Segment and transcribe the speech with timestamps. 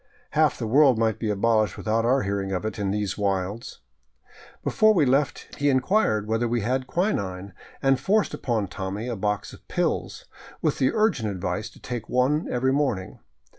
[0.31, 3.81] Half the world might be abolished without our hearing of it in these wilds.
[4.63, 9.53] Before we left he inquired whether we had quinine, and forced upon Tommy a box
[9.53, 10.25] of pills,
[10.59, 13.19] with •the urgent advice to take one every morning.